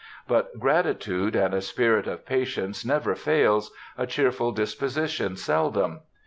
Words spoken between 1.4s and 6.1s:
a spirit of patience never fails, a cheerful disposition seldom....